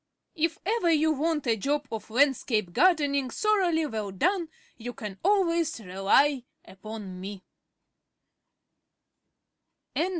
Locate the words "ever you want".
0.65-1.45